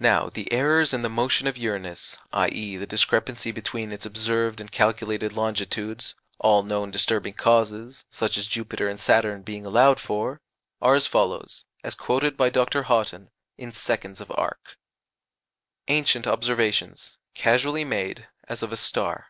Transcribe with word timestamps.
Now 0.00 0.28
the 0.28 0.52
errors 0.52 0.92
in 0.92 1.00
the 1.00 1.08
motion 1.08 1.46
of 1.46 1.56
Uranus, 1.56 2.18
i.e. 2.34 2.76
the 2.76 2.86
discrepancy 2.86 3.50
between 3.50 3.92
its 3.92 4.04
observed 4.04 4.60
and 4.60 4.70
calculated 4.70 5.32
longitudes 5.32 6.14
all 6.38 6.62
known 6.62 6.90
disturbing 6.90 7.32
causes, 7.32 8.04
such 8.10 8.36
as 8.36 8.46
Jupiter 8.46 8.88
and 8.90 9.00
Saturn, 9.00 9.40
being 9.40 9.64
allowed 9.64 9.98
for 10.00 10.42
are 10.82 10.96
as 10.96 11.06
follows 11.06 11.64
(as 11.82 11.94
quoted 11.94 12.36
by 12.36 12.50
Dr. 12.50 12.82
Haughton) 12.82 13.30
in 13.56 13.72
seconds 13.72 14.20
of 14.20 14.30
arc: 14.34 14.76
ANCIENT 15.88 16.26
OBSERVATIONS 16.26 17.16
(casually 17.34 17.86
made, 17.86 18.28
as 18.46 18.62
of 18.62 18.70
a 18.70 18.76
star). 18.76 19.28